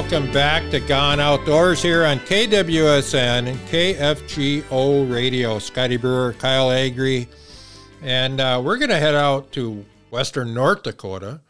Welcome 0.00 0.32
back 0.32 0.70
to 0.70 0.80
Gone 0.80 1.20
Outdoors 1.20 1.82
here 1.82 2.06
on 2.06 2.20
KWSN 2.20 3.48
and 3.48 3.58
KFGO 3.68 5.12
Radio. 5.12 5.58
Scotty 5.58 5.98
Brewer, 5.98 6.32
Kyle 6.32 6.70
Agri, 6.70 7.28
and 8.00 8.40
uh, 8.40 8.62
we're 8.64 8.78
going 8.78 8.88
to 8.88 8.96
head 8.96 9.14
out 9.14 9.52
to 9.52 9.84
western 10.08 10.54
North 10.54 10.84
Dakota 10.84 11.42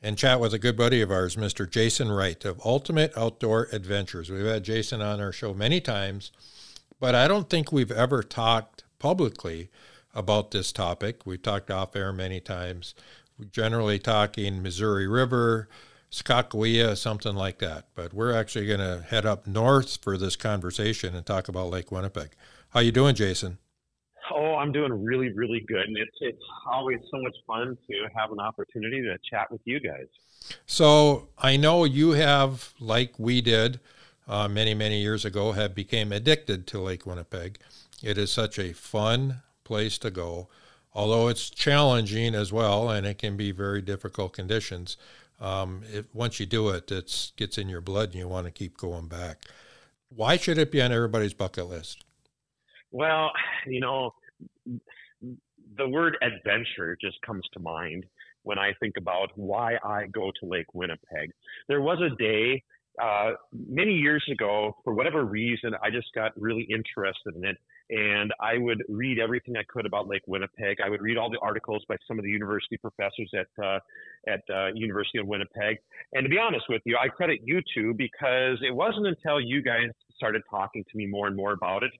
and 0.00 0.16
chat 0.16 0.40
with 0.40 0.54
a 0.54 0.58
good 0.58 0.74
buddy 0.74 1.02
of 1.02 1.10
ours, 1.10 1.36
Mr. 1.36 1.68
Jason 1.68 2.10
Wright 2.10 2.42
of 2.46 2.58
Ultimate 2.64 3.12
Outdoor 3.14 3.68
Adventures. 3.72 4.30
We've 4.30 4.46
had 4.46 4.64
Jason 4.64 5.02
on 5.02 5.20
our 5.20 5.30
show 5.30 5.52
many 5.52 5.78
times, 5.78 6.32
but 6.98 7.14
I 7.14 7.28
don't 7.28 7.50
think 7.50 7.70
we've 7.70 7.92
ever 7.92 8.22
talked 8.22 8.84
publicly 8.98 9.68
about 10.14 10.50
this 10.50 10.72
topic. 10.72 11.26
We've 11.26 11.42
talked 11.42 11.70
off 11.70 11.94
air 11.94 12.14
many 12.14 12.40
times. 12.40 12.94
We're 13.38 13.44
generally 13.44 13.98
talking 13.98 14.62
Missouri 14.62 15.06
River, 15.06 15.68
Sakakawea, 16.10 16.96
something 16.96 17.34
like 17.34 17.58
that. 17.58 17.86
But 17.94 18.14
we're 18.14 18.32
actually 18.32 18.66
going 18.66 18.80
to 18.80 19.04
head 19.08 19.26
up 19.26 19.46
north 19.46 19.98
for 20.02 20.16
this 20.16 20.36
conversation 20.36 21.14
and 21.14 21.24
talk 21.24 21.48
about 21.48 21.70
Lake 21.70 21.92
Winnipeg. 21.92 22.30
How 22.70 22.80
you 22.80 22.92
doing, 22.92 23.14
Jason? 23.14 23.58
Oh, 24.32 24.56
I'm 24.56 24.72
doing 24.72 24.92
really, 25.04 25.32
really 25.32 25.64
good, 25.66 25.86
and 25.86 25.96
it's 25.96 26.16
it's 26.20 26.42
always 26.70 26.98
so 27.10 27.20
much 27.22 27.34
fun 27.46 27.78
to 27.88 28.08
have 28.14 28.30
an 28.30 28.38
opportunity 28.38 29.00
to 29.00 29.16
chat 29.30 29.50
with 29.50 29.62
you 29.64 29.80
guys. 29.80 30.06
So 30.66 31.28
I 31.38 31.56
know 31.56 31.84
you 31.84 32.10
have, 32.10 32.74
like 32.78 33.14
we 33.18 33.40
did 33.40 33.80
uh, 34.28 34.46
many, 34.46 34.74
many 34.74 35.00
years 35.00 35.24
ago, 35.24 35.52
have 35.52 35.74
became 35.74 36.12
addicted 36.12 36.66
to 36.68 36.78
Lake 36.78 37.06
Winnipeg. 37.06 37.58
It 38.02 38.18
is 38.18 38.30
such 38.30 38.58
a 38.58 38.74
fun 38.74 39.42
place 39.64 39.96
to 39.98 40.10
go, 40.10 40.48
although 40.92 41.28
it's 41.28 41.48
challenging 41.48 42.34
as 42.34 42.52
well, 42.52 42.90
and 42.90 43.06
it 43.06 43.18
can 43.18 43.36
be 43.36 43.50
very 43.50 43.80
difficult 43.80 44.34
conditions 44.34 44.98
um, 45.40 45.82
if, 45.92 46.06
once 46.14 46.40
you 46.40 46.46
do 46.46 46.68
it, 46.70 46.90
it 46.90 47.32
gets 47.36 47.58
in 47.58 47.68
your 47.68 47.80
blood 47.80 48.10
and 48.10 48.18
you 48.18 48.28
want 48.28 48.46
to 48.46 48.52
keep 48.52 48.76
going 48.76 49.08
back. 49.08 49.44
Why 50.08 50.36
should 50.36 50.58
it 50.58 50.72
be 50.72 50.80
on 50.82 50.92
everybody's 50.92 51.34
bucket 51.34 51.66
list? 51.66 52.04
Well, 52.90 53.30
you 53.66 53.80
know, 53.80 54.14
the 55.76 55.88
word 55.88 56.16
adventure 56.22 56.96
just 57.00 57.20
comes 57.22 57.44
to 57.52 57.60
mind 57.60 58.06
when 58.42 58.58
I 58.58 58.72
think 58.80 58.96
about 58.96 59.30
why 59.36 59.76
I 59.84 60.06
go 60.06 60.32
to 60.40 60.46
Lake 60.46 60.72
Winnipeg. 60.74 61.32
There 61.68 61.82
was 61.82 62.00
a 62.00 62.16
day 62.16 62.62
uh, 63.00 63.32
many 63.52 63.92
years 63.92 64.24
ago, 64.30 64.76
for 64.84 64.94
whatever 64.94 65.24
reason, 65.24 65.72
I 65.82 65.90
just 65.90 66.08
got 66.14 66.32
really 66.40 66.66
interested 66.70 67.34
in 67.36 67.44
it 67.44 67.56
and 67.90 68.32
I 68.40 68.58
would 68.58 68.82
read 68.88 69.18
everything 69.18 69.56
I 69.56 69.62
could 69.68 69.86
about 69.86 70.08
Lake 70.08 70.22
Winnipeg. 70.26 70.78
I 70.84 70.90
would 70.90 71.00
read 71.00 71.16
all 71.16 71.30
the 71.30 71.38
articles 71.40 71.84
by 71.88 71.96
some 72.06 72.18
of 72.18 72.24
the 72.24 72.30
university 72.30 72.76
professors 72.76 73.30
at 73.34 73.64
uh, 73.64 73.78
at 74.26 74.42
uh, 74.54 74.66
University 74.74 75.18
of 75.18 75.26
Winnipeg. 75.26 75.78
And 76.12 76.24
to 76.24 76.28
be 76.28 76.38
honest 76.38 76.66
with 76.68 76.82
you, 76.84 76.98
I 77.02 77.08
credit 77.08 77.40
you 77.44 77.60
two 77.74 77.94
because 77.94 78.58
it 78.62 78.74
wasn't 78.74 79.06
until 79.06 79.40
you 79.40 79.62
guys 79.62 79.88
started 80.16 80.42
talking 80.50 80.84
to 80.90 80.96
me 80.96 81.06
more 81.06 81.28
and 81.28 81.36
more 81.36 81.52
about 81.52 81.82
it 81.82 81.92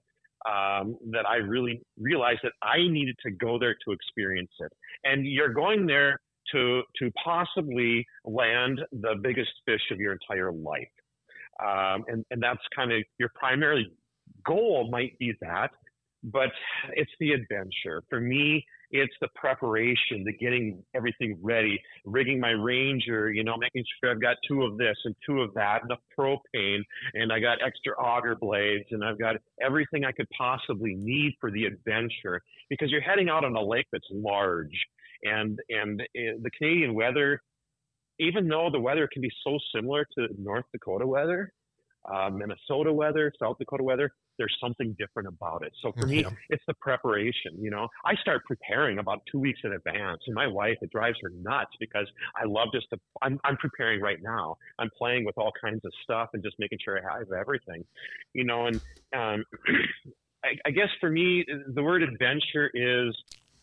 um, 0.45 0.97
that 1.11 1.25
I 1.27 1.37
really 1.37 1.81
realized 1.97 2.39
that 2.43 2.53
I 2.61 2.77
needed 2.77 3.15
to 3.23 3.31
go 3.31 3.57
there 3.57 3.75
to 3.85 3.91
experience 3.91 4.51
it. 4.59 4.71
And 5.03 5.25
you're 5.25 5.53
going 5.53 5.87
there 5.87 6.19
to 6.51 6.81
to 6.99 7.11
possibly 7.23 8.05
land 8.25 8.81
the 8.91 9.15
biggest 9.21 9.51
fish 9.65 9.81
of 9.91 9.99
your 9.99 10.13
entire 10.13 10.51
life. 10.51 10.87
Um, 11.61 12.05
and, 12.07 12.25
and 12.31 12.41
that's 12.41 12.61
kind 12.75 12.91
of 12.91 13.03
your 13.17 13.31
primary 13.35 13.91
goal 14.45 14.89
might 14.89 15.17
be 15.19 15.33
that, 15.41 15.71
but 16.23 16.49
it's 16.93 17.11
the 17.19 17.31
adventure. 17.31 18.01
For 18.09 18.21
me, 18.21 18.65
it's 18.91 19.13
the 19.21 19.27
preparation, 19.35 20.23
the 20.25 20.33
getting 20.33 20.83
everything 20.95 21.37
ready, 21.41 21.79
rigging 22.05 22.39
my 22.39 22.51
Ranger, 22.51 23.31
you 23.31 23.43
know, 23.43 23.55
making 23.57 23.83
sure 23.99 24.11
I've 24.11 24.21
got 24.21 24.37
two 24.47 24.63
of 24.63 24.77
this 24.77 24.95
and 25.05 25.15
two 25.25 25.41
of 25.41 25.53
that, 25.53 25.81
enough 25.83 25.99
propane, 26.17 26.81
and 27.13 27.31
I 27.31 27.39
got 27.39 27.59
extra 27.65 27.93
auger 27.93 28.35
blades, 28.35 28.85
and 28.91 29.03
I've 29.03 29.19
got 29.19 29.35
everything 29.61 30.05
I 30.05 30.11
could 30.11 30.27
possibly 30.35 30.95
need 30.95 31.33
for 31.39 31.51
the 31.51 31.65
adventure 31.65 32.41
because 32.69 32.89
you're 32.89 33.01
heading 33.01 33.29
out 33.29 33.45
on 33.45 33.55
a 33.55 33.61
lake 33.63 33.85
that's 33.91 34.07
large, 34.11 34.73
and 35.23 35.59
and 35.69 36.01
eh, 36.01 36.33
the 36.41 36.51
Canadian 36.57 36.93
weather, 36.93 37.41
even 38.19 38.47
though 38.47 38.69
the 38.71 38.79
weather 38.79 39.07
can 39.11 39.21
be 39.21 39.31
so 39.43 39.57
similar 39.75 40.05
to 40.17 40.27
North 40.37 40.65
Dakota 40.71 41.07
weather, 41.07 41.53
uh, 42.11 42.29
Minnesota 42.29 42.91
weather, 42.91 43.31
South 43.39 43.57
Dakota 43.57 43.83
weather, 43.83 44.11
there's 44.37 44.55
something 44.61 44.95
different 44.97 45.27
about 45.27 45.63
it. 45.63 45.73
So 45.81 45.91
for 45.91 46.07
me, 46.07 46.23
it's 46.49 46.63
the 46.65 46.73
preparation. 46.75 47.51
You 47.59 47.69
know, 47.69 47.87
I 48.05 48.15
start 48.15 48.43
preparing 48.45 48.97
about 48.97 49.21
two 49.31 49.37
weeks 49.37 49.59
in 49.63 49.73
advance, 49.73 50.21
and 50.25 50.33
my 50.33 50.47
wife 50.47 50.77
it 50.81 50.89
drives 50.91 51.17
her 51.21 51.29
nuts 51.29 51.71
because 51.79 52.07
I 52.35 52.45
love 52.45 52.69
just 52.73 52.89
to. 52.91 52.99
I'm 53.21 53.39
I'm 53.43 53.57
preparing 53.57 54.01
right 54.01 54.19
now. 54.21 54.55
I'm 54.79 54.89
playing 54.97 55.25
with 55.25 55.37
all 55.37 55.51
kinds 55.61 55.81
of 55.85 55.91
stuff 56.03 56.29
and 56.33 56.41
just 56.41 56.55
making 56.57 56.79
sure 56.83 56.97
I 56.97 57.19
have 57.19 57.31
everything. 57.33 57.83
You 58.33 58.45
know, 58.45 58.67
and 58.67 58.81
um, 59.13 59.43
I, 60.43 60.55
I 60.65 60.71
guess 60.71 60.89
for 60.99 61.09
me, 61.09 61.45
the 61.67 61.83
word 61.83 62.01
adventure 62.01 62.71
is 62.73 63.13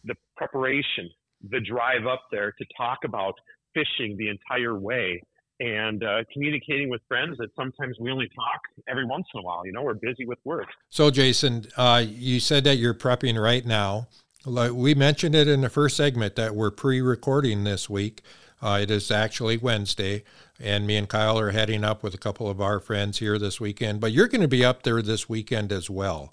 the 0.05 0.15
preparation, 0.37 1.11
the 1.51 1.61
drive 1.61 2.07
up 2.07 2.23
there 2.31 2.53
to 2.53 2.65
talk 2.77 2.99
about 3.05 3.35
fishing 3.75 4.17
the 4.17 4.29
entire 4.29 4.79
way 4.79 5.21
and 5.61 6.05
uh, 6.05 6.19
communicating 6.33 6.91
with 6.91 7.01
friends 7.09 7.37
that 7.39 7.49
sometimes 7.57 7.97
we 7.99 8.11
only 8.11 8.29
talk 8.35 8.61
every 8.89 9.07
once 9.07 9.27
in 9.35 9.41
a 9.41 9.43
while. 9.43 9.65
You 9.65 9.73
know, 9.73 9.83
we're 9.83 9.95
busy 9.95 10.27
with 10.27 10.39
work. 10.45 10.67
So, 10.91 11.11
Jason, 11.11 11.67
uh, 11.77 12.05
you 12.07 12.41
said 12.41 12.65
that 12.65 12.77
you're 12.77 12.95
prepping 12.95 13.43
right 13.43 13.65
now. 13.65 14.09
We 14.45 14.95
mentioned 14.95 15.35
it 15.35 15.49
in 15.49 15.63
the 15.63 15.71
first 15.71 15.97
segment 15.97 16.37
that 16.37 16.55
we're 16.55 16.71
pre 16.71 17.01
recording 17.01 17.65
this 17.65 17.91
week. 17.91 18.23
Uh, 18.63 18.79
it 18.83 18.91
is 18.91 19.11
actually 19.11 19.57
Wednesday, 19.57 20.25
and 20.61 20.87
me 20.87 20.97
and 20.97 21.09
Kyle 21.09 21.39
are 21.39 21.51
heading 21.51 21.85
up 21.85 22.03
with 22.03 22.15
a 22.15 22.19
couple 22.19 22.49
of 22.49 22.61
our 22.61 22.81
friends 22.81 23.19
here 23.19 23.39
this 23.39 23.61
weekend. 23.61 24.01
But 24.01 24.13
you're 24.13 24.29
going 24.29 24.41
to 24.41 24.49
be 24.49 24.65
up 24.65 24.83
there 24.83 25.03
this 25.03 25.29
weekend 25.29 25.73
as 25.73 25.91
well. 25.91 26.33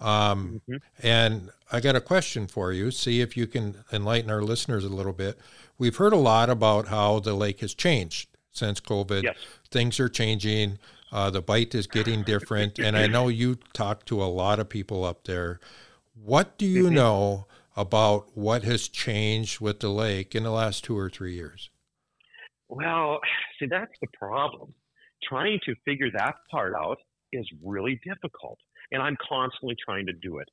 Um, 0.00 0.60
mm-hmm. 0.68 0.76
And 1.06 1.50
I 1.72 1.80
got 1.80 1.96
a 1.96 2.00
question 2.00 2.46
for 2.46 2.72
you. 2.72 2.90
See 2.90 3.20
if 3.20 3.36
you 3.36 3.46
can 3.46 3.84
enlighten 3.92 4.30
our 4.30 4.42
listeners 4.42 4.84
a 4.84 4.88
little 4.88 5.12
bit. 5.12 5.38
We've 5.78 5.96
heard 5.96 6.12
a 6.12 6.18
lot 6.18 6.50
about 6.50 6.88
how 6.88 7.20
the 7.20 7.34
lake 7.34 7.60
has 7.60 7.74
changed 7.74 8.28
since 8.50 8.80
COVID. 8.80 9.22
Yes. 9.22 9.36
Things 9.70 9.98
are 10.00 10.08
changing. 10.08 10.78
Uh, 11.12 11.30
the 11.30 11.42
bite 11.42 11.74
is 11.74 11.86
getting 11.86 12.22
different. 12.22 12.78
and 12.80 12.96
I 12.96 13.06
know 13.06 13.28
you 13.28 13.56
talk 13.72 14.04
to 14.06 14.22
a 14.22 14.26
lot 14.26 14.58
of 14.58 14.68
people 14.68 15.04
up 15.04 15.24
there. 15.24 15.60
What 16.14 16.58
do 16.58 16.66
you 16.66 16.84
mm-hmm. 16.84 16.94
know 16.94 17.46
about 17.76 18.36
what 18.36 18.62
has 18.62 18.88
changed 18.88 19.60
with 19.60 19.80
the 19.80 19.88
lake 19.88 20.34
in 20.34 20.44
the 20.44 20.50
last 20.50 20.84
two 20.84 20.96
or 20.96 21.10
three 21.10 21.34
years? 21.34 21.70
Well, 22.68 23.20
see, 23.58 23.66
that's 23.66 23.92
the 24.00 24.08
problem. 24.18 24.74
Trying 25.22 25.60
to 25.66 25.74
figure 25.84 26.10
that 26.16 26.36
part 26.50 26.74
out 26.74 26.98
is 27.32 27.46
really 27.62 28.00
difficult. 28.04 28.58
And 28.92 29.02
I'm 29.02 29.16
constantly 29.28 29.76
trying 29.84 30.06
to 30.06 30.12
do 30.12 30.38
it. 30.38 30.48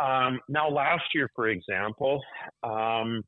Um, 0.00 0.40
now, 0.48 0.68
last 0.68 1.04
year, 1.14 1.28
for 1.34 1.48
example, 1.48 2.22
um, 2.62 3.22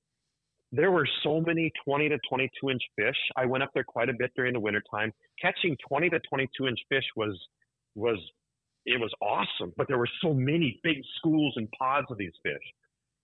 there 0.73 0.91
were 0.91 1.09
so 1.25 1.41
many 1.41 1.73
20 1.85 2.09
to 2.11 2.19
22 2.29 2.71
inch 2.71 2.83
fish. 2.97 3.17
I 3.37 3.45
went 3.47 3.63
up 3.63 3.71
there 3.75 3.85
quite 3.85 4.09
a 4.09 4.13
bit 4.17 4.31
during 4.37 4.53
the 4.53 4.61
wintertime. 4.61 5.13
Catching 5.41 5.77
20 5.89 6.11
to 6.11 6.21
22 6.29 6.69
inch 6.69 6.79
fish 6.89 7.05
was 7.17 7.39
was 7.97 8.19
it 8.87 8.99
was 9.01 9.13
awesome, 9.21 9.73
but 9.77 9.89
there 9.89 9.99
were 9.99 10.09
so 10.23 10.33
many 10.33 10.81
big 10.83 10.99
schools 11.19 11.55
and 11.57 11.69
pods 11.79 12.07
of 12.11 12.19
these 12.19 12.33
fish. 12.43 12.63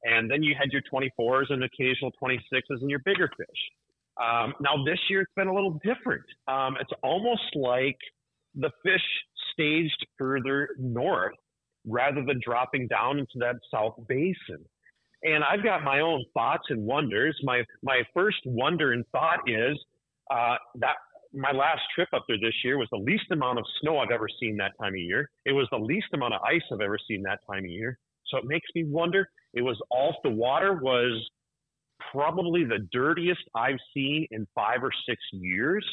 And 0.02 0.30
then 0.30 0.42
you 0.42 0.54
had 0.58 0.68
your 0.70 0.82
24s 0.82 1.50
and 1.50 1.64
occasional 1.64 2.12
26s 2.22 2.80
and 2.80 2.90
your 2.90 3.00
bigger 3.00 3.30
fish. 3.36 3.48
Um, 4.22 4.54
now 4.60 4.82
this 4.84 4.98
year 5.08 5.22
it's 5.22 5.32
been 5.36 5.48
a 5.48 5.54
little 5.54 5.80
different. 5.84 6.24
Um, 6.48 6.76
it's 6.80 6.92
almost 7.02 7.54
like 7.54 7.96
the 8.54 8.70
fish 8.82 9.02
staged 9.56 10.06
further 10.18 10.68
north 10.78 11.34
rather 11.86 12.24
than 12.24 12.40
dropping 12.44 12.88
down 12.88 13.18
into 13.18 13.38
that 13.38 13.56
south 13.70 13.94
basin. 14.08 14.64
And 15.22 15.42
I've 15.42 15.62
got 15.62 15.82
my 15.82 16.00
own 16.00 16.24
thoughts 16.34 16.64
and 16.68 16.84
wonders. 16.84 17.38
My 17.42 17.64
my 17.82 18.02
first 18.14 18.38
wonder 18.44 18.92
and 18.92 19.04
thought 19.12 19.40
is 19.46 19.78
uh, 20.30 20.56
that 20.76 20.96
my 21.32 21.52
last 21.52 21.82
trip 21.94 22.08
up 22.12 22.24
there 22.28 22.38
this 22.40 22.54
year 22.64 22.78
was 22.78 22.88
the 22.90 22.98
least 22.98 23.30
amount 23.30 23.58
of 23.58 23.64
snow 23.80 23.98
I've 23.98 24.10
ever 24.10 24.28
seen 24.40 24.56
that 24.58 24.72
time 24.80 24.92
of 24.92 25.00
year. 25.00 25.30
It 25.44 25.52
was 25.52 25.68
the 25.70 25.78
least 25.78 26.06
amount 26.12 26.34
of 26.34 26.40
ice 26.42 26.62
I've 26.72 26.80
ever 26.80 26.98
seen 27.08 27.22
that 27.22 27.40
time 27.50 27.64
of 27.64 27.70
year. 27.70 27.98
So 28.28 28.38
it 28.38 28.44
makes 28.44 28.68
me 28.74 28.84
wonder. 28.84 29.28
It 29.54 29.62
was 29.62 29.80
all 29.90 30.16
the 30.22 30.30
water 30.30 30.74
was 30.74 31.28
probably 32.12 32.64
the 32.64 32.86
dirtiest 32.92 33.40
I've 33.54 33.78
seen 33.94 34.26
in 34.30 34.46
five 34.54 34.82
or 34.82 34.90
six 35.08 35.20
years. 35.32 35.84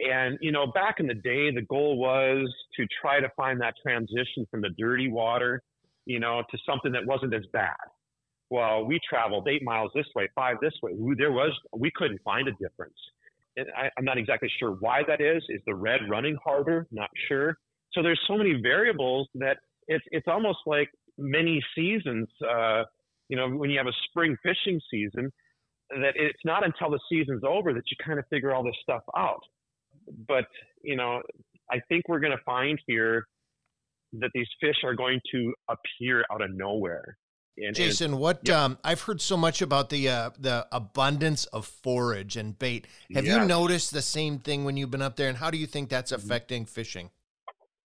And, 0.00 0.38
you 0.40 0.52
know, 0.52 0.66
back 0.66 1.00
in 1.00 1.06
the 1.06 1.14
day, 1.14 1.50
the 1.50 1.66
goal 1.68 1.98
was 1.98 2.52
to 2.76 2.86
try 3.00 3.20
to 3.20 3.28
find 3.36 3.60
that 3.60 3.74
transition 3.82 4.46
from 4.50 4.60
the 4.60 4.70
dirty 4.78 5.08
water, 5.08 5.62
you 6.06 6.20
know, 6.20 6.42
to 6.50 6.58
something 6.64 6.92
that 6.92 7.04
wasn't 7.04 7.34
as 7.34 7.42
bad 7.52 7.74
well, 8.50 8.84
we 8.84 8.98
traveled 9.08 9.46
eight 9.48 9.62
miles 9.62 9.90
this 9.94 10.06
way, 10.14 10.28
five 10.34 10.56
this 10.60 10.72
way. 10.82 10.92
We, 10.96 11.14
there 11.16 11.32
was, 11.32 11.52
we 11.76 11.90
couldn't 11.94 12.20
find 12.24 12.48
a 12.48 12.52
difference. 12.52 12.96
And 13.56 13.66
I, 13.76 13.90
I'm 13.98 14.04
not 14.04 14.18
exactly 14.18 14.50
sure 14.58 14.76
why 14.80 15.02
that 15.06 15.20
is. 15.20 15.42
Is 15.48 15.60
the 15.66 15.74
red 15.74 16.00
running 16.08 16.36
harder? 16.42 16.86
Not 16.90 17.10
sure. 17.28 17.56
So 17.92 18.02
there's 18.02 18.20
so 18.26 18.36
many 18.36 18.58
variables 18.62 19.28
that 19.34 19.58
it's, 19.86 20.04
it's 20.10 20.28
almost 20.28 20.58
like 20.66 20.88
many 21.18 21.62
seasons, 21.74 22.28
uh, 22.48 22.84
you 23.28 23.36
know, 23.36 23.48
when 23.48 23.70
you 23.70 23.78
have 23.78 23.86
a 23.86 23.96
spring 24.08 24.36
fishing 24.42 24.80
season, 24.90 25.30
that 25.90 26.12
it's 26.16 26.38
not 26.44 26.64
until 26.64 26.90
the 26.90 27.00
season's 27.10 27.42
over 27.46 27.72
that 27.72 27.82
you 27.90 27.96
kind 28.04 28.18
of 28.18 28.24
figure 28.30 28.54
all 28.54 28.62
this 28.62 28.76
stuff 28.82 29.02
out. 29.16 29.40
But 30.26 30.46
you 30.82 30.96
know, 30.96 31.22
I 31.70 31.80
think 31.88 32.08
we're 32.08 32.20
going 32.20 32.36
to 32.36 32.44
find 32.44 32.78
here 32.86 33.26
that 34.14 34.30
these 34.34 34.48
fish 34.60 34.76
are 34.84 34.94
going 34.94 35.20
to 35.32 35.54
appear 35.68 36.24
out 36.32 36.42
of 36.42 36.50
nowhere. 36.52 37.18
And, 37.60 37.74
Jason, 37.74 38.12
and, 38.12 38.20
what 38.20 38.40
yeah. 38.44 38.64
um, 38.64 38.78
I've 38.84 39.02
heard 39.02 39.20
so 39.20 39.36
much 39.36 39.62
about 39.62 39.90
the 39.90 40.08
uh, 40.08 40.30
the 40.38 40.66
abundance 40.70 41.44
of 41.46 41.66
forage 41.66 42.36
and 42.36 42.56
bait. 42.56 42.86
Have 43.14 43.26
you 43.26 43.44
noticed 43.44 43.92
the 43.92 44.02
same 44.02 44.38
thing 44.38 44.64
when 44.64 44.76
you've 44.76 44.92
been 44.92 45.02
up 45.02 45.16
there, 45.16 45.28
and 45.28 45.36
how 45.36 45.50
do 45.50 45.58
you 45.58 45.66
think 45.66 45.88
that's 45.88 46.12
mm-hmm. 46.12 46.24
affecting 46.24 46.66
fishing? 46.66 47.10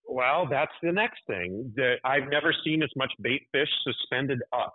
Well, 0.08 0.46
that's 0.48 0.72
the 0.80 0.92
next 0.92 1.20
thing. 1.26 1.72
That 1.74 1.96
I've 2.04 2.28
never 2.30 2.54
seen 2.64 2.84
as 2.84 2.90
much 2.94 3.12
bait 3.20 3.42
fish 3.50 3.68
suspended 3.82 4.40
up 4.52 4.74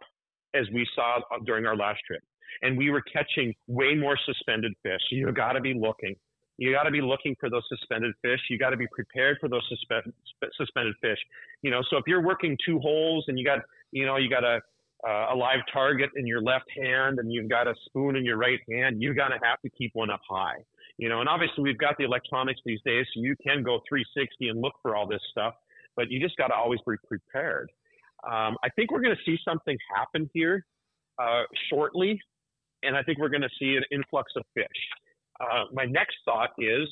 as 0.53 0.65
we 0.73 0.85
saw 0.95 1.19
during 1.45 1.65
our 1.65 1.77
last 1.77 1.99
trip, 2.05 2.21
and 2.61 2.77
we 2.77 2.89
were 2.89 3.01
catching 3.01 3.53
way 3.67 3.95
more 3.95 4.17
suspended 4.25 4.73
fish. 4.83 5.01
You've 5.11 5.33
got 5.35 5.53
to 5.53 5.61
be 5.61 5.73
looking. 5.73 6.15
You 6.59 6.73
got 6.73 6.83
to 6.83 6.91
be 6.91 6.99
looking 6.99 7.37
for 7.39 7.49
those 7.49 7.63
suspended 7.69 8.13
fish. 8.21 8.39
You 8.49 8.57
got 8.57 8.71
to 8.71 8.77
be 8.77 8.87
prepared 8.87 9.37
for 9.39 9.47
those 9.47 9.63
suspe- 9.71 10.11
suspended 10.57 10.93
fish. 11.01 11.17
You 11.61 11.71
know, 11.71 11.81
so 11.89 11.95
if 11.95 12.03
you're 12.05 12.21
working 12.21 12.57
two 12.65 12.79
holes 12.79 13.23
and 13.29 13.39
you 13.39 13.45
got, 13.45 13.59
you 13.91 14.05
know, 14.05 14.17
you 14.17 14.29
got 14.29 14.43
a 14.43 14.59
uh, 15.07 15.27
a 15.31 15.35
live 15.35 15.61
target 15.71 16.09
in 16.17 16.27
your 16.27 16.41
left 16.41 16.65
hand 16.75 17.19
and 17.19 17.31
you've 17.31 17.49
got 17.49 17.67
a 17.67 17.73
spoon 17.85 18.17
in 18.17 18.25
your 18.25 18.35
right 18.35 18.59
hand, 18.69 19.01
you're 19.01 19.13
gonna 19.13 19.39
have 19.41 19.61
to 19.61 19.69
keep 19.69 19.91
one 19.93 20.09
up 20.09 20.19
high. 20.29 20.57
You 20.97 21.07
know, 21.07 21.21
and 21.21 21.29
obviously 21.29 21.63
we've 21.63 21.77
got 21.77 21.95
the 21.97 22.03
electronics 22.03 22.59
these 22.65 22.81
days, 22.83 23.05
so 23.13 23.21
you 23.21 23.33
can 23.41 23.63
go 23.63 23.79
360 23.87 24.49
and 24.49 24.59
look 24.61 24.73
for 24.81 24.97
all 24.97 25.07
this 25.07 25.21
stuff, 25.31 25.53
but 25.95 26.11
you 26.11 26.19
just 26.19 26.35
got 26.35 26.47
to 26.47 26.55
always 26.55 26.81
be 26.85 26.95
prepared. 27.07 27.71
Um, 28.29 28.57
I 28.61 28.69
think 28.75 28.91
we're 28.91 28.99
going 28.99 29.15
to 29.15 29.23
see 29.25 29.37
something 29.45 29.77
happen 29.95 30.29
here 30.33 30.65
uh, 31.17 31.43
shortly, 31.69 32.19
and 32.83 32.97
I 32.97 33.03
think 33.03 33.17
we're 33.17 33.29
going 33.29 33.43
to 33.43 33.49
see 33.57 33.77
an 33.77 33.83
influx 33.93 34.33
of 34.35 34.43
fish. 34.53 34.67
Uh, 35.39 35.65
my 35.73 35.85
next 35.85 36.17
thought 36.25 36.51
is 36.57 36.87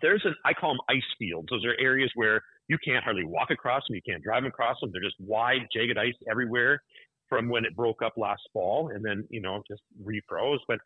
there's 0.00 0.22
an 0.24 0.34
I 0.44 0.52
call 0.54 0.70
them 0.70 0.80
ice 0.88 1.02
fields. 1.18 1.48
Those 1.50 1.64
are 1.64 1.74
areas 1.78 2.10
where 2.14 2.42
you 2.68 2.78
can't 2.84 3.04
hardly 3.04 3.24
walk 3.24 3.50
across 3.50 3.82
them, 3.88 3.96
you 3.96 4.02
can't 4.08 4.22
drive 4.22 4.44
across 4.44 4.78
them. 4.80 4.90
They're 4.92 5.02
just 5.02 5.16
wide, 5.20 5.66
jagged 5.74 5.98
ice 5.98 6.14
everywhere 6.30 6.82
from 7.28 7.48
when 7.48 7.64
it 7.64 7.74
broke 7.74 8.02
up 8.02 8.14
last 8.16 8.42
fall, 8.52 8.90
and 8.94 9.04
then 9.04 9.26
you 9.30 9.40
know 9.40 9.62
just 9.68 9.82
refroze. 10.02 10.58
But 10.68 10.78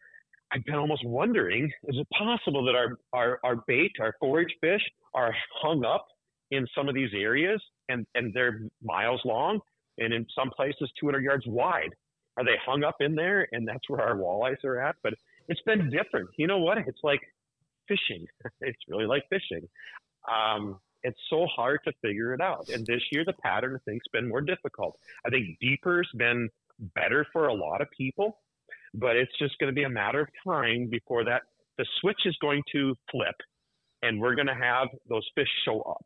I've 0.53 0.65
been 0.65 0.77
almost 0.77 1.05
wondering: 1.05 1.71
is 1.85 1.97
it 1.99 2.07
possible 2.17 2.65
that 2.65 2.75
our 2.75 2.99
our 3.13 3.41
our 3.45 3.57
bait, 3.67 3.93
our 4.01 4.15
forage 4.21 4.55
fish, 4.61 4.83
are 5.15 5.35
hung 5.63 5.85
up 5.85 6.07
in 6.51 6.67
some 6.77 6.89
of 6.89 6.95
these 6.95 7.11
areas, 7.15 7.61
and 7.89 8.07
and 8.15 8.33
they're 8.35 8.63
miles 8.83 9.21
long, 9.25 9.61
and 9.99 10.13
in 10.13 10.27
some 10.37 10.51
places 10.57 10.91
200 11.01 11.23
yards 11.23 11.45
wide? 11.47 11.91
Are 12.37 12.45
they 12.45 12.57
hung 12.65 12.85
up 12.85 12.97
in 13.01 13.15
there, 13.15 13.49
and 13.53 13.67
that's 13.67 13.89
where 13.89 14.01
our 14.01 14.17
walleyes 14.17 14.63
are 14.65 14.81
at? 14.81 14.97
But 15.03 15.15
it's 15.49 15.61
been 15.63 15.91
different. 15.91 16.31
You 16.37 16.47
know 16.47 16.59
what? 16.59 16.79
It's 16.79 17.01
like 17.03 17.21
fishing. 17.89 18.27
it's 18.61 18.79
really 18.89 19.07
like 19.07 19.25
fishing. 19.31 19.69
Um, 20.31 20.79
it's 21.03 21.19
so 21.31 21.47
hard 21.47 21.81
to 21.85 21.93
figure 22.03 22.35
it 22.35 22.41
out. 22.41 22.69
And 22.69 22.85
this 22.87 23.03
year, 23.13 23.25
the 23.25 23.35
pattern 23.35 23.77
I 23.77 23.91
think's 23.91 24.09
been 24.13 24.29
more 24.29 24.41
difficult. 24.41 24.99
I 25.25 25.31
think 25.31 25.59
deeper's 25.61 26.09
been 26.17 26.49
better 26.95 27.27
for 27.33 27.47
a 27.47 27.55
lot 27.55 27.81
of 27.81 27.89
people, 27.97 28.39
but 28.93 29.17
it's 29.17 29.33
just 29.39 29.59
going 29.59 29.71
to 29.71 29.75
be 29.75 29.85
a 29.85 29.89
matter 29.89 30.21
of 30.21 30.29
time 30.45 30.89
before 30.91 31.25
that 31.25 31.43
the 31.79 31.87
switch 32.01 32.21
is 32.25 32.37
going 32.41 32.63
to 32.73 32.95
flip, 33.11 33.35
and 34.03 34.21
we're 34.21 34.35
going 34.35 34.47
to 34.47 34.55
have 34.55 34.89
those 35.09 35.27
fish 35.35 35.49
show 35.65 35.81
up. 35.83 36.05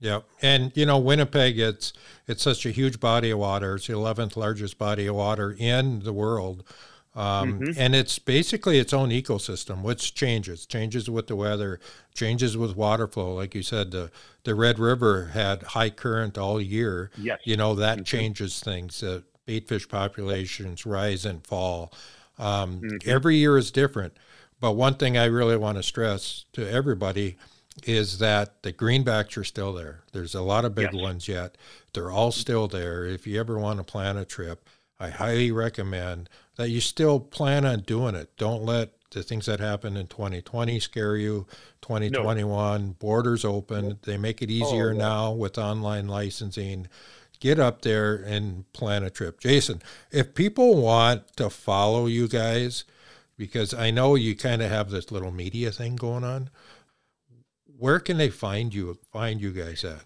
Yeah, 0.00 0.20
and 0.40 0.70
you 0.76 0.86
know 0.86 0.98
Winnipeg, 0.98 1.58
it's 1.58 1.92
it's 2.28 2.42
such 2.42 2.64
a 2.64 2.70
huge 2.70 3.00
body 3.00 3.30
of 3.30 3.38
water. 3.38 3.74
It's 3.74 3.88
the 3.88 3.94
eleventh 3.94 4.36
largest 4.36 4.78
body 4.78 5.06
of 5.06 5.16
water 5.16 5.54
in 5.58 6.00
the 6.00 6.12
world. 6.12 6.62
Um, 7.14 7.60
mm-hmm. 7.60 7.80
And 7.80 7.94
it's 7.96 8.18
basically 8.18 8.78
its 8.78 8.92
own 8.92 9.10
ecosystem, 9.10 9.82
which 9.82 10.14
changes, 10.14 10.66
changes 10.66 11.10
with 11.10 11.26
the 11.26 11.34
weather, 11.34 11.80
changes 12.14 12.56
with 12.56 12.76
water 12.76 13.08
flow. 13.08 13.34
Like 13.34 13.54
you 13.54 13.62
said, 13.62 13.90
the, 13.90 14.10
the 14.44 14.54
Red 14.54 14.78
River 14.78 15.26
had 15.34 15.62
high 15.62 15.90
current 15.90 16.38
all 16.38 16.60
year. 16.60 17.10
Yes. 17.16 17.40
You 17.44 17.56
know, 17.56 17.74
that 17.74 17.98
mm-hmm. 17.98 18.04
changes 18.04 18.60
things. 18.60 19.02
Uh, 19.02 19.22
baitfish 19.48 19.88
populations 19.88 20.86
rise 20.86 21.24
and 21.24 21.44
fall. 21.44 21.92
Um, 22.38 22.80
mm-hmm. 22.82 23.10
Every 23.10 23.36
year 23.36 23.58
is 23.58 23.70
different. 23.70 24.16
But 24.60 24.72
one 24.72 24.94
thing 24.94 25.16
I 25.16 25.24
really 25.24 25.56
want 25.56 25.76
to 25.78 25.82
stress 25.82 26.44
to 26.52 26.68
everybody 26.68 27.36
is 27.84 28.18
that 28.18 28.62
the 28.62 28.72
greenbacks 28.72 29.36
are 29.36 29.44
still 29.44 29.72
there. 29.72 30.02
There's 30.12 30.34
a 30.34 30.42
lot 30.42 30.64
of 30.64 30.74
big 30.74 30.92
yes. 30.92 31.02
ones 31.02 31.28
yet. 31.28 31.56
They're 31.94 32.10
all 32.10 32.32
still 32.32 32.66
there. 32.66 33.04
If 33.04 33.26
you 33.26 33.38
ever 33.38 33.58
want 33.58 33.78
to 33.78 33.84
plan 33.84 34.16
a 34.16 34.24
trip, 34.24 34.68
I 34.98 35.10
highly 35.10 35.52
recommend 35.52 36.28
that 36.58 36.70
you 36.70 36.80
still 36.80 37.20
plan 37.20 37.64
on 37.64 37.80
doing 37.80 38.16
it. 38.16 38.36
Don't 38.36 38.64
let 38.64 38.90
the 39.12 39.22
things 39.22 39.46
that 39.46 39.60
happened 39.60 39.96
in 39.96 40.08
2020 40.08 40.80
scare 40.80 41.16
you. 41.16 41.46
2021 41.80 42.86
no. 42.86 42.94
borders 42.98 43.44
open. 43.44 43.98
They 44.02 44.18
make 44.18 44.42
it 44.42 44.50
easier 44.50 44.90
oh, 44.90 44.92
yeah. 44.92 44.98
now 44.98 45.32
with 45.32 45.56
online 45.56 46.08
licensing. 46.08 46.88
Get 47.38 47.60
up 47.60 47.82
there 47.82 48.16
and 48.16 48.70
plan 48.72 49.04
a 49.04 49.10
trip. 49.10 49.38
Jason, 49.38 49.80
if 50.10 50.34
people 50.34 50.74
want 50.82 51.36
to 51.36 51.48
follow 51.48 52.06
you 52.06 52.26
guys, 52.26 52.84
because 53.36 53.72
I 53.72 53.92
know 53.92 54.16
you 54.16 54.34
kind 54.34 54.60
of 54.60 54.68
have 54.68 54.90
this 54.90 55.12
little 55.12 55.30
media 55.30 55.70
thing 55.70 55.94
going 55.94 56.24
on, 56.24 56.50
where 57.78 58.00
can 58.00 58.18
they 58.18 58.30
find 58.30 58.74
you 58.74 58.98
find 59.12 59.40
you 59.40 59.52
guys 59.52 59.84
at? 59.84 60.02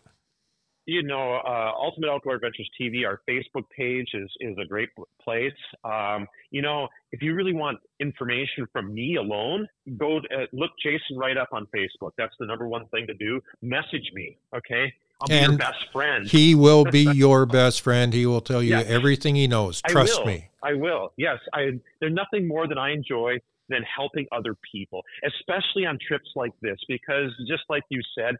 You 0.86 1.04
know, 1.04 1.34
uh, 1.36 1.72
Ultimate 1.78 2.10
Outdoor 2.10 2.34
Adventures 2.34 2.68
TV, 2.80 3.06
our 3.06 3.20
Facebook 3.28 3.64
page 3.76 4.08
is 4.14 4.28
is 4.40 4.56
a 4.58 4.64
great 4.66 4.88
place. 5.22 5.52
Um, 5.84 6.26
you 6.50 6.60
know, 6.60 6.88
if 7.12 7.22
you 7.22 7.34
really 7.34 7.52
want 7.52 7.78
information 8.00 8.66
from 8.72 8.92
me 8.92 9.16
alone, 9.16 9.68
go 9.96 10.20
to, 10.20 10.26
uh, 10.34 10.46
look 10.52 10.72
Jason 10.82 11.16
Wright 11.16 11.36
up 11.36 11.50
on 11.52 11.66
Facebook. 11.74 12.10
That's 12.18 12.34
the 12.40 12.46
number 12.46 12.66
one 12.66 12.86
thing 12.88 13.06
to 13.06 13.14
do. 13.14 13.40
Message 13.62 14.10
me, 14.12 14.36
okay? 14.56 14.92
I'll 15.20 15.28
be 15.28 15.34
and 15.34 15.52
your 15.52 15.58
best 15.58 15.92
friend. 15.92 16.26
he 16.26 16.56
will 16.56 16.84
be 16.84 17.02
your 17.14 17.46
best 17.46 17.80
friend. 17.82 18.12
He 18.12 18.26
will 18.26 18.40
tell 18.40 18.62
you 18.62 18.70
yes. 18.70 18.86
everything 18.88 19.36
he 19.36 19.46
knows. 19.46 19.80
Trust 19.82 20.20
I 20.22 20.24
me. 20.24 20.48
I 20.64 20.74
will. 20.74 21.12
Yes, 21.16 21.38
I. 21.52 21.78
There's 22.00 22.12
nothing 22.12 22.48
more 22.48 22.66
than 22.66 22.78
I 22.78 22.90
enjoy 22.90 23.38
than 23.68 23.82
helping 23.84 24.26
other 24.32 24.56
people, 24.70 25.02
especially 25.24 25.86
on 25.86 25.98
trips 26.06 26.30
like 26.34 26.52
this, 26.60 26.76
because 26.88 27.30
just 27.48 27.62
like 27.68 27.82
you 27.90 28.00
said, 28.16 28.36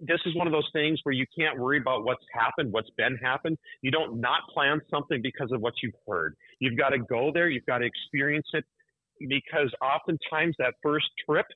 this 0.00 0.20
is 0.26 0.34
one 0.36 0.46
of 0.46 0.52
those 0.52 0.68
things 0.72 1.00
where 1.02 1.14
you 1.14 1.26
can't 1.36 1.58
worry 1.58 1.78
about 1.78 2.04
what's 2.04 2.24
happened, 2.32 2.72
what's 2.72 2.90
been 2.96 3.16
happened. 3.16 3.58
You 3.82 3.90
don't 3.90 4.20
not 4.20 4.40
plan 4.52 4.80
something 4.90 5.20
because 5.22 5.52
of 5.52 5.60
what 5.60 5.74
you've 5.82 5.94
heard. 6.06 6.34
You've 6.60 6.78
got 6.78 6.90
to 6.90 6.98
go 6.98 7.30
there. 7.32 7.48
You've 7.48 7.66
got 7.66 7.78
to 7.78 7.86
experience 7.86 8.46
it 8.52 8.64
because 9.28 9.72
oftentimes 9.82 10.54
that 10.58 10.74
first 10.82 11.06
trip, 11.28 11.46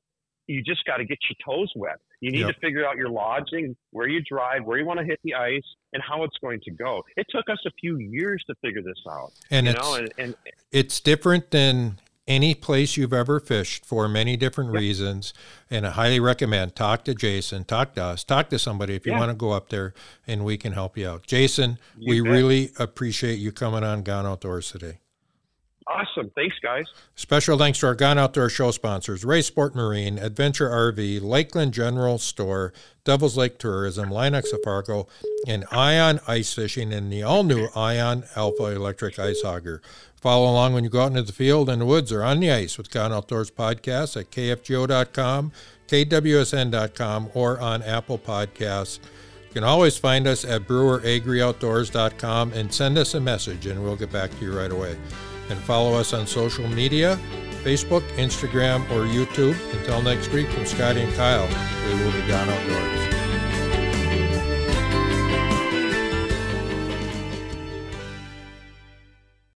you 0.49 0.62
just 0.62 0.85
got 0.85 0.97
to 0.97 1.04
get 1.04 1.19
your 1.31 1.57
toes 1.57 1.73
wet. 1.76 1.99
You 2.21 2.31
need 2.31 2.40
yep. 2.40 2.54
to 2.54 2.61
figure 2.61 2.87
out 2.87 2.97
your 2.97 3.09
lodging, 3.09 3.76
where 3.90 4.09
you 4.09 4.21
drive, 4.28 4.64
where 4.64 4.78
you 4.78 4.85
want 4.85 5.00
to 5.00 5.04
hit 5.04 5.21
the 5.25 5.35
ice, 5.35 5.62
and 5.92 6.02
how 6.09 6.25
it's 6.25 6.37
going 6.40 6.61
to 6.64 6.71
go. 6.71 7.02
It 7.16 7.26
took 7.31 7.49
us 7.49 7.59
a 7.66 7.71
few 7.81 7.99
years 7.99 8.42
to 8.49 8.54
figure 8.62 8.83
this 8.83 8.99
out. 9.09 9.33
And, 9.50 9.69
it's, 9.69 9.81
know? 9.81 9.95
And, 9.95 10.12
and, 10.19 10.35
it's 10.71 11.00
different 11.00 11.50
than 11.50 11.99
any 12.26 12.55
place 12.55 12.97
you've 12.97 13.12
ever 13.12 13.41
fished 13.41 13.85
for 13.85 14.09
many 14.09 14.37
different 14.37 14.73
yep. 14.73 14.81
reasons. 14.81 15.35
And 15.71 15.87
I 15.87 15.91
highly 15.91 16.21
recommend 16.21 16.76
talk 16.76 17.05
to 17.05 17.14
Jason, 17.14 17.64
talk 17.64 17.95
to 17.95 18.02
us, 18.02 18.25
talk 18.25 18.49
to 18.50 18.59
somebody 18.59 18.95
if 18.95 19.07
you 19.07 19.12
yeah. 19.12 19.19
want 19.19 19.31
to 19.31 19.35
go 19.35 19.50
up 19.50 19.71
there 19.71 19.93
and 20.26 20.45
we 20.45 20.57
can 20.57 20.73
help 20.73 20.97
you 20.97 21.09
out. 21.09 21.26
Jason, 21.26 21.79
you 21.99 22.11
we 22.11 22.21
bet. 22.21 22.33
really 22.33 22.71
appreciate 22.79 23.38
you 23.38 23.52
coming 23.52 23.85
on 23.85 24.02
Gone 24.02 24.26
Outdoors 24.26 24.71
today. 24.71 24.99
Awesome. 25.86 26.30
Thanks, 26.34 26.56
guys. 26.62 26.84
Special 27.14 27.58
thanks 27.58 27.80
to 27.80 27.86
our 27.86 27.94
Gone 27.94 28.18
Outdoor 28.18 28.48
show 28.48 28.70
sponsors 28.70 29.24
Ray 29.24 29.42
Sport 29.42 29.74
Marine, 29.74 30.18
Adventure 30.18 30.68
RV, 30.70 31.22
Lakeland 31.22 31.74
General 31.74 32.18
Store, 32.18 32.72
Devil's 33.04 33.36
Lake 33.36 33.58
Tourism, 33.58 34.10
Line-X 34.10 34.52
of 34.52 34.60
Fargo, 34.62 35.08
and 35.46 35.64
Ion 35.72 36.20
Ice 36.28 36.54
Fishing 36.54 36.92
and 36.92 37.12
the 37.12 37.22
all 37.22 37.42
new 37.42 37.68
Ion 37.74 38.24
Alpha 38.36 38.66
Electric 38.66 39.18
Ice 39.18 39.42
Auger. 39.44 39.82
Follow 40.20 40.48
along 40.48 40.72
when 40.72 40.84
you 40.84 40.90
go 40.90 41.02
out 41.02 41.08
into 41.08 41.22
the 41.22 41.32
field, 41.32 41.68
in 41.68 41.80
the 41.80 41.86
woods, 41.86 42.12
or 42.12 42.22
on 42.22 42.38
the 42.38 42.52
ice 42.52 42.78
with 42.78 42.90
Gone 42.90 43.12
Outdoors 43.12 43.50
Podcast 43.50 44.16
at 44.16 44.30
kfgo.com, 44.30 45.50
kwsn.com, 45.88 47.30
or 47.34 47.58
on 47.60 47.82
Apple 47.82 48.18
Podcasts. 48.18 49.00
You 49.48 49.54
can 49.54 49.64
always 49.64 49.98
find 49.98 50.28
us 50.28 50.44
at 50.44 50.62
breweragrioutdoors.com 50.62 52.52
and 52.52 52.72
send 52.72 52.98
us 52.98 53.14
a 53.14 53.20
message, 53.20 53.66
and 53.66 53.82
we'll 53.82 53.96
get 53.96 54.12
back 54.12 54.30
to 54.30 54.44
you 54.44 54.56
right 54.56 54.70
away. 54.70 54.96
And 55.50 55.58
follow 55.58 55.94
us 55.94 56.12
on 56.12 56.26
social 56.26 56.66
media 56.68 57.18
Facebook, 57.62 58.02
Instagram, 58.16 58.82
or 58.90 59.06
YouTube. 59.06 59.56
Until 59.78 60.02
next 60.02 60.32
week, 60.32 60.49
from 60.49 60.66
Scotty 60.66 61.00
and 61.00 61.14
Kyle, 61.14 61.46
we 61.87 62.04
will 62.04 62.12
be 62.12 62.26
gone 62.26 62.49
outdoors. 62.49 63.01